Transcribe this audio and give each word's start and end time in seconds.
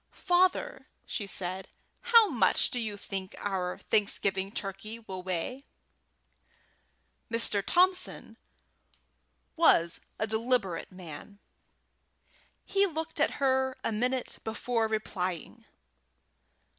"Father," 0.13 0.87
said 1.07 1.67
she, 1.69 1.77
"how 2.11 2.27
much 2.31 2.71
do 2.71 2.79
you 2.79 2.97
think 2.97 3.35
our 3.37 3.77
Thanksgiving 3.77 4.51
turkey 4.51 4.97
will 4.97 5.21
weigh?" 5.21 5.67
Mr. 7.29 7.63
Thompson 7.63 8.35
was 9.55 9.99
a 10.17 10.25
deliberate 10.25 10.91
man. 10.91 11.37
He 12.65 12.87
looked 12.87 13.19
at 13.19 13.33
her 13.37 13.77
a 13.83 13.91
minute 13.91 14.39
before 14.43 14.87
replying. 14.87 15.65